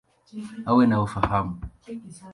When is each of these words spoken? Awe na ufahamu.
Awe 0.69 0.83
na 0.87 0.97
ufahamu. 1.05 1.55